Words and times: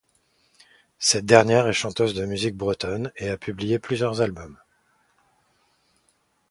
Cette 0.97 1.27
dernière 1.27 1.67
est 1.67 1.73
chanteuse 1.73 2.15
de 2.15 2.25
musique 2.25 2.55
bretonne 2.57 3.11
et 3.17 3.29
a 3.29 3.37
publié 3.37 3.77
plusieurs 3.77 4.19
albums. 4.19 4.57